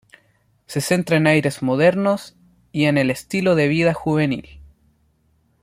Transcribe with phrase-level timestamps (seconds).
[0.65, 2.35] Se centra en aires modernos
[2.71, 4.59] y en el estilo de vida juvenil.